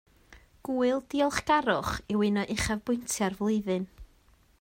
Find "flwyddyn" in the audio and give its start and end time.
3.43-3.87